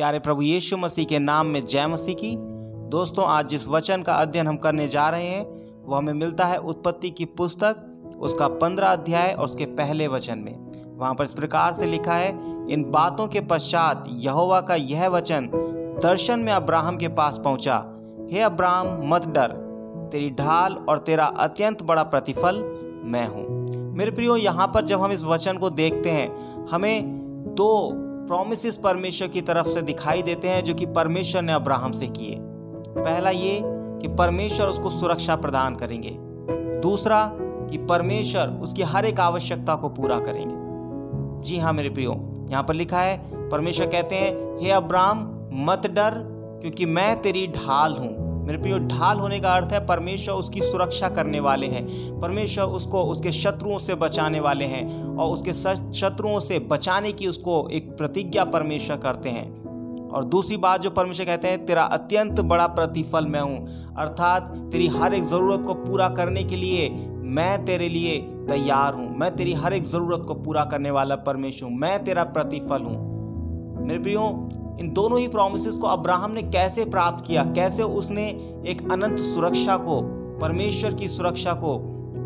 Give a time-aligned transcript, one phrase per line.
[0.00, 2.36] प्यारे प्रभु यीशु मसीह के नाम में जय मसीह की।
[2.88, 5.44] दोस्तों, आज जिस वचन का अध्ययन हम करने जा रहे हैं,
[5.84, 7.76] वो हमें मिलता है उत्पत्ति की पुस्तक,
[8.20, 12.28] उसका पंद्रह अध्याय और उसके पहले वचन में। वहाँ पर इस प्रकार से लिखा है,
[12.72, 15.50] इन बातों के पश्चात यहोवा का यह वचन
[16.02, 17.76] दर्शन में अब्राहम के पास पहुँचा।
[18.32, 19.52] हे अब्राहम, मत डर।
[20.12, 22.54] तेरी ढाल और तेरा अत्यंत बड़ा प्रतिफल
[23.04, 23.48] मैं हूँ।
[23.96, 26.28] मेरे प्रियो, यहाँ पर जब हम इस वचन को देखते हैं,
[26.66, 27.02] हमें
[27.54, 32.06] दो प्रोमिस परमेश्वर की तरफ़ से दिखाई देते हैं जो कि परमेश्वर ने अब्राहम से
[32.06, 36.10] किए। पहला ये कि परमेश्वर उसको सुरक्षा प्रदान करेंगे।
[36.80, 37.30] दूसरा
[37.70, 40.54] कि परमेश्वर उसकी हर एक आवश्यकता को पूरा करेंगे।
[41.42, 42.12] जी हाँ मेरे प्रियो,
[42.50, 45.18] यहाँ पर लिखा है, परमेश्वर कहते हैं, हे अब्राम
[45.52, 46.14] मत डर,
[46.60, 51.08] क्योंकि मैं तेरी ढाल हूँ। मेरे प्रियो, ढाल होने का अर्थ है परमेश्वर उसकी सुरक्षा
[51.08, 55.52] करने वाले हैं। परमेश्वर उसको उसके शत्रुओं से बचाने वाले हैं और उसके
[55.92, 59.48] शत्रुओं से बचाने की उसको एक प्रतिज्ञा परमेश्वर करते हैं।
[60.10, 64.86] और दूसरी बात जो परमेश्वर कहते हैं, तेरा अत्यंत बड़ा प्रतिफल मैं हूँ। अर्थात तेरी
[64.86, 66.88] हर एक ज़रूरत को पूरा करने के लिए
[67.30, 68.16] मैं तेरे लिए
[68.48, 72.24] तैयार हूँ। मैं तेरी हर एक ज़रूरत को पूरा करने वाला परमेश्वर हूँ। मैं तेरा
[72.24, 72.98] प्रतिफल हूँ।
[73.86, 74.20] मेरे प्रियो
[74.78, 77.44] इन दोनों ही प्रोमिस को अब्राहम ने कैसे प्राप्त किया?
[77.44, 78.28] कैसे उसने
[78.66, 80.00] एक अनंत सुरक्षा को,
[80.40, 81.76] परमेश्वर की सुरक्षा को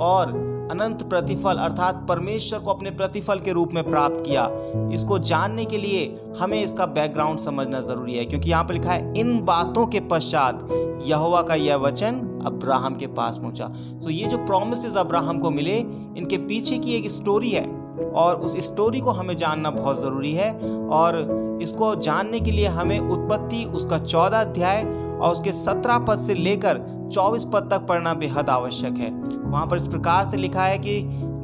[0.00, 4.48] और अनंत प्रतिफल, अर्थात परमेश्वर को अपने प्रतिफल के रूप में प्राप्त किया?
[4.94, 9.12] इसको जानने के लिए हमें इसका बैकग्राउंड समझना ज़रूरी है, क्योंकि यहाँ पर लिखा है,
[9.16, 10.68] इन बातों के पश्चात
[11.06, 13.66] यहोवा का यह वचन अब्राहम के पास पहुँचा।
[14.04, 15.76] तो ये जो प्रोमिस अब्राहम को मिले,
[16.18, 17.66] इनके पीछे की एक स्टोरी है
[18.14, 20.52] और उस स्टोरी को हमें जानना बहुत ज़रूरी है
[20.88, 26.34] और इसको जानने के लिए हमें उत्पत्ति उसका चौदह अध्याय और उसके सत्रह पद से
[26.34, 26.80] लेकर
[27.12, 29.10] चौबीस पद तक पढ़ना बेहद आवश्यक है।
[29.50, 31.00] वहाँ पर इस प्रकार से लिखा है कि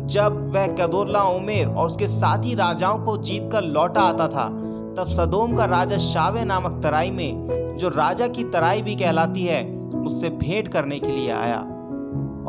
[0.06, 4.48] जब वह कदोरला उमेर और उसके साथी राजाओं को जीत कर लौटा आता था,
[4.96, 9.88] तब सदोम का राजा शावे नामक तराई में, जो राजा की तराई भी कहलाती है,
[9.94, 11.58] उससे भेंट करने के लिए आया।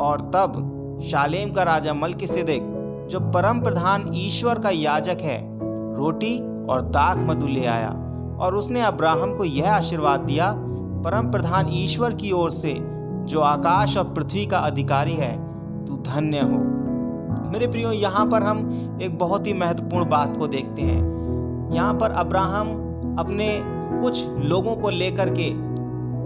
[0.00, 2.62] और तब शालेम का राजा मल्की सिदिक
[3.10, 5.40] जो परम प्रधान ईश्वर का याजक है,
[5.96, 6.38] रोटी
[6.68, 7.88] और दाक मधु ले आया,
[8.40, 10.52] और उसने अब्राहम को यह आशीर्वाद दिया,
[11.04, 12.76] परम प्रधान ईश्वर की ओर से,
[13.24, 15.32] जो आकाश और पृथ्वी का अधिकारी है,
[15.86, 16.58] तू धन्य हो।
[17.50, 22.10] मेरे प्रियो, यहाँ पर हम एक बहुत ही महत्वपूर्ण बात को देखते हैं। यहाँ पर
[22.10, 22.68] अब्राहम
[23.18, 23.48] अपने
[24.02, 25.50] कुछ लोगों को लेकर के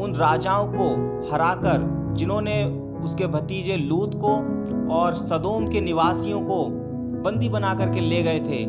[0.05, 0.89] उन राजाओं को
[1.33, 2.65] हराकर, जिन्होंने
[3.05, 4.35] उसके भतीजे लूत को
[4.95, 6.65] और सदोम के निवासियों को
[7.23, 8.65] बंदी बना करके ले गए थे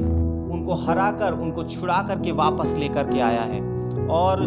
[0.51, 3.61] उनको हरा कर उनको छुड़ा करके वापस लेकर के आया है।
[4.09, 4.45] और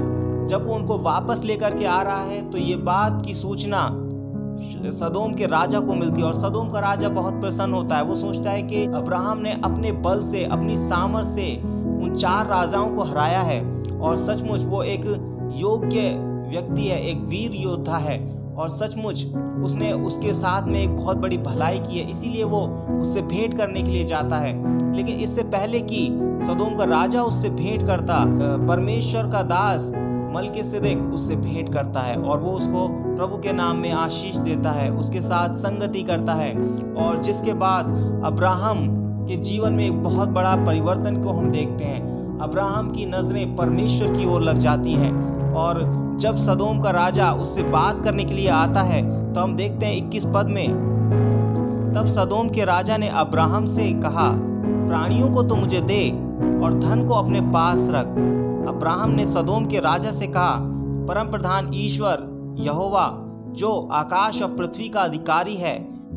[0.50, 3.88] जब वो उनको वापस लेकर के आ रहा है तो ये बात की सूचना
[4.92, 8.14] सदोम के राजा को मिलती है। और सदोम का राजा बहुत प्रसन्न होता है। वो
[8.14, 13.02] सोचता है कि अब्राहम ने अपने बल से, अपनी सामर्थ से उन चार राजाओं को
[13.02, 13.60] हराया है।
[14.00, 15.06] और सचमुच वो एक
[15.56, 16.10] योग्य
[16.50, 18.18] व्यक्ति है, एक वीर योद्धा है।
[18.60, 19.26] और सचमुच
[19.64, 22.60] उसने उसके साथ में एक बहुत बड़ी भलाई की है, इसीलिए वो
[22.98, 24.52] उससे भेंट करने के लिए जाता है।
[24.96, 26.06] लेकिन इससे पहले कि
[26.42, 28.24] सदोम का राजा उससे भेंट करता
[28.66, 29.92] परमेश्वर का दास
[30.34, 34.36] मल के सिदिक उससे भेंट करता है और वो उसको प्रभु के नाम में आशीष
[34.36, 36.52] देता है, उसके साथ संगति करता है।
[36.96, 37.86] और जिसके बाद
[38.24, 38.86] अब्राहम
[39.28, 44.12] के जीवन में एक बहुत बड़ा परिवर्तन को हम देखते हैं। अब्राहम की नज़रें परमेश्वर
[44.12, 45.12] की ओर लग जाती हैं
[45.54, 45.82] और
[46.20, 49.96] जब सदोम का राजा उससे बात करने के लिए आता है तो हम देखते हैं
[49.96, 50.68] इक्कीस पद में।
[51.94, 54.28] तब सदोम के राजा ने अब्राहम से कहा,
[54.86, 56.10] प्राणियों को तो मुझे दे
[56.64, 58.06] और धन को अपने पास रख।
[58.68, 60.58] अब्राहम ने सदोम के राजा से कहा,
[61.08, 63.06] परम प्रधान ईश्वर, यहोवा,
[63.50, 65.76] जो आकाश और पृथ्वी का अधिकारी है,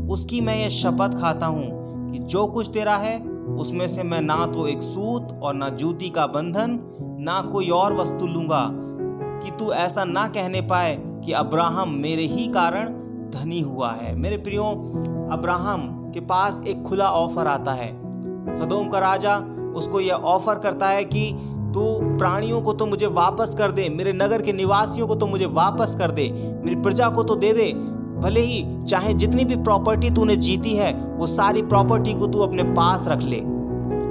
[0.09, 3.19] उसकी मैं ये शपथ खाता हूँ कि जो कुछ तेरा है,
[3.57, 6.79] उसमें से मैं ना तो एक सूत और ना जूती का बंधन,
[7.19, 8.69] ना कोई और वस्तु लूँगा
[9.43, 12.89] कि तू ऐसा ना कहने पाए कि अब्राहम मेरे ही कारण
[13.31, 14.63] धनी हुआ है। मेरे प्रियो,
[15.31, 17.87] अब्राहम के पास एक खुला ऑफ़र आता है।
[18.57, 19.37] सदोम का राजा
[19.75, 21.31] उसको यह ऑफ़र करता है कि
[21.73, 25.45] तू प्राणियों को तो मुझे वापस कर दे, मेरे नगर के निवासियों को तो मुझे
[25.45, 26.29] वापस कर दे,
[26.65, 27.73] मेरी प्रजा को तो दे दे।
[28.19, 32.63] भले ही चाहे जितनी भी प्रॉपर्टी तूने जीती है, वो सारी प्रॉपर्टी को तू अपने
[32.63, 33.41] पास रख ले।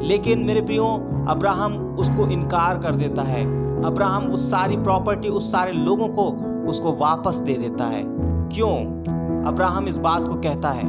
[0.09, 0.87] लेकिन मेरे प्रियो,
[1.29, 3.45] अब्राहम उसको इनकार कर देता है।
[3.85, 8.05] अब्राहम उस सारी प्रॉपर्टी, उस सारे लोगों को उसको वापस दे देता है।
[8.49, 9.03] क्यों?
[9.45, 10.85] अब्राहम इस बात को कहता है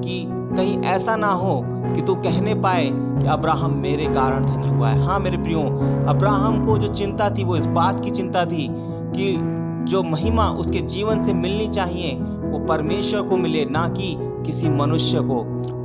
[0.00, 4.88] कि कहीं ऐसा ना हो कि तू कहने पाए कि अब्राहम मेरे कारण धनी हुआ
[4.88, 5.60] है। हाँ मेरे प्रियो,
[6.08, 8.68] अब्राहम को जो चिंता थी, वो इस बात की चिंता थी
[9.16, 9.50] कि
[9.90, 15.20] जो महिमा उसके जीवन से मिलनी चाहिए, वो परमेश्वर को मिले, ना कि किसी मनुष्य
[15.20, 15.38] को।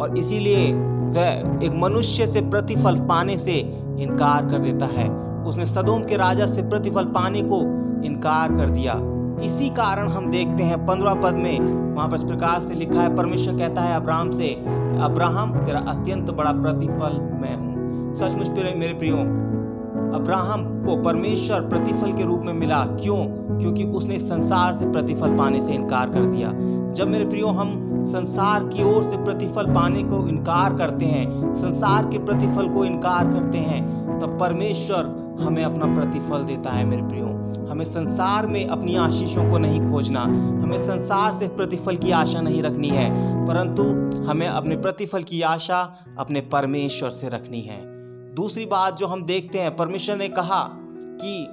[0.04, 0.74] और इसीलिए
[1.10, 1.30] वह
[1.66, 6.62] एक मनुष्य से प्रतिफल पाने से इनकार कर देता है। उसने सदोम के राजा से
[6.62, 7.62] प्रतिफल पाने को
[8.04, 8.94] इनकार कर दिया।
[9.44, 11.60] इसी कारण हम देखते हैं पंद्रह पद में
[11.96, 14.54] वहाँ पर इस प्रकार से लिखा है, परमेश्वर कहता है अब्राहम से,
[15.02, 19.18] अब्राहम, तेरा अत्यंत बड़ा प्रतिफल मैं हूँ। सचमुच मेरे प्रियो,
[20.16, 23.26] अब्राहम को परमेश्वर प्रतिफल के रूप में मिला। क्यों?
[23.60, 26.50] क्योंकि उसने संसार से प्रतिफल पाने से इनकार कर दिया।
[26.94, 32.06] जब मेरे प्रियो, हम संसार की ओर से प्रतिफल पाने को इनकार करते हैं, संसार
[32.06, 37.26] के प्रतिफल को इनकार करते हैं, तब परमेश्वर हमें अपना प्रतिफल देता है मेरे प्रियो।
[37.70, 42.64] हमें संसार में अपनी आशीषों को नहीं खोजना, हमें संसार से प्रतिफल की आशा नहीं
[42.64, 43.10] रखनी है,
[43.48, 43.84] परंतु
[44.24, 47.80] हमें अपने प्रतिफल की आशा अपने परमेश्वर से रखनी है।
[48.36, 50.70] दूसरी बात जो हम देखते हैं, परमेश्वर ने कहा
[51.22, 51.48] कि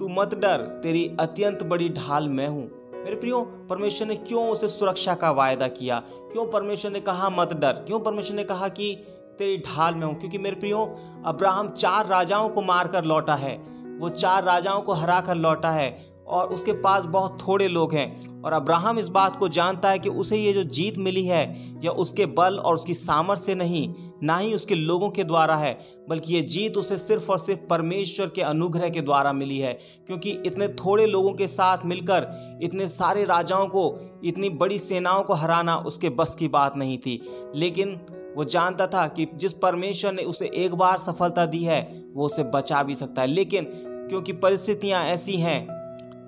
[0.00, 4.68] तू मत डर, तेरी अत्यंत बड़ी ढाल मैं हूँ। मेरे प्रियो, परमेश्वर ने क्यों उसे
[4.68, 6.02] सुरक्षा का वायदा किया?
[6.32, 7.72] क्यों परमेश्वर ने कहा मत डर?
[7.72, 9.09] क्यों परमेश्वर ने कहा कि
[9.40, 10.96] तेरी ढाल में हूँ, क्योंकि मेरे प्रियो,
[11.26, 13.56] अब्राहम चार राजाओं को मारकर लौटा है।
[13.98, 18.42] वो चार राजाओं को हरा कर लौटा है और उसके पास बहुत थोड़े लोग हैं।
[18.42, 21.90] और अब्राहम इस बात को जानता है कि उसे ये जो जीत मिली है, यह
[21.90, 26.34] उसके बल और उसकी सामर्थ्य से नहीं, ना ही उसके लोगों के द्वारा है, बल्कि
[26.34, 29.72] ये जीत उसे सिर्फ़ और सिर्फ़ परमेश्वर के अनुग्रह के द्वारा मिली है।
[30.06, 32.28] क्योंकि इतने थोड़े लोगों के साथ मिलकर,
[32.62, 37.22] इतने सारे राजाओं को, इतनी बड़ी सेनाओं को हराना उसके बस की बात नहीं थी।
[37.54, 38.00] लेकिन
[38.36, 42.42] वो जानता था कि जिस परमेश्वर ने उसे एक बार सफलता दी है, वो उसे
[42.44, 43.64] बचा भी सकता है। लेकिन
[44.08, 45.80] क्योंकि परिस्थितियाँ ऐसी हैं,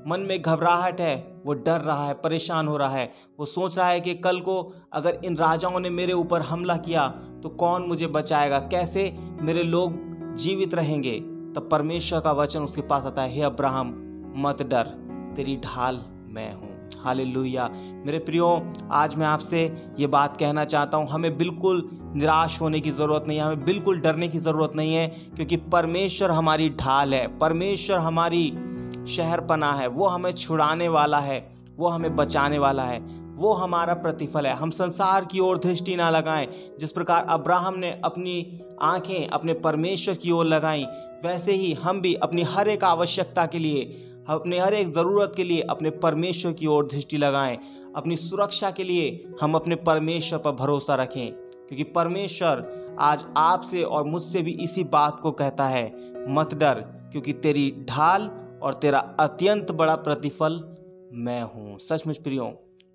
[0.07, 3.89] मन में घबराहट है, वो डर रहा है, परेशान हो रहा है। वो सोच रहा
[3.89, 7.09] है कि कल को अगर इन राजाओं ने मेरे ऊपर हमला किया
[7.43, 8.59] तो कौन मुझे बचाएगा?
[8.59, 9.93] कैसे मेरे लोग
[10.35, 11.21] जीवित रहेंगे?
[11.21, 13.89] तब परमेश्वर का वचन उसके पास आता है, हे अब्राहम,
[14.37, 14.85] मत डर,
[15.37, 21.09] तेरी ढाल मैं हूँ। हाले मेरे प्रियो, आज मैं आपसे ये बात कहना चाहता हूँ,
[21.09, 25.09] हमें बिल्कुल निराश होने की ज़रूरत नहीं है, हमें बिल्कुल डरने की ज़रूरत नहीं है,
[25.09, 28.49] क्योंकि परमेश्वर हमारी ढाल है, परमेश्वर हमारी
[29.09, 33.95] शहर पना है, वो हमें छुड़ाने वाला है, वो हमें बचाने वाला है, वो हमारा
[33.95, 36.49] प्रतिफल है। हम संसार की ओर दृष्टि ना लगाएँ,
[36.81, 40.85] जिस प्रकार अब्राहम ने अपनी आँखें अपने परमेश्वर की ओर लगाई,
[41.25, 45.45] वैसे ही हम भी अपनी हर एक आवश्यकता के लिए अपने हर एक ज़रूरत के
[45.45, 47.59] लिए अपने परमेश्वर की ओर दृष्टि लगाएँ।
[47.97, 51.33] अपनी सुरक्षा के लिए हम अपने परमेश्वर पर भरोसा रखें।
[51.69, 55.93] क्योंकि परमेश्वर आज आपसे और मुझसे भी इसी बात को कहता है,
[56.29, 56.75] मत डर,
[57.13, 58.31] क्योंकि तेरी ढाल
[58.63, 60.77] और तेरा अत्यंत बड़ा प्रतिफल
[61.13, 62.45] मैं हूँ। सचमुच प्रियो,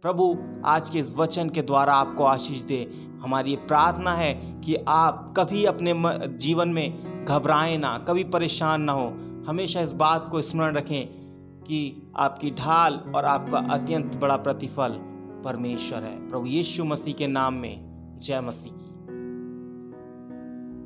[0.02, 2.92] प्रभु आज के इस वचन के द्वारा आपको आशीष दे।
[3.22, 5.94] हमारी ये प्रार्थना है कि आप कभी अपने
[6.38, 9.14] जीवन में घबराएँ ना, कभी परेशान ना हो।
[9.48, 11.17] हमेशा इस बात को स्मरण रखें
[11.68, 15.00] कि आपकी ढाल और आपका अत्यंत बड़ा प्रतिफल
[15.46, 18.97] परमेश्वर है। प्रभु यीशु मसीह के नाम में जय मसीह।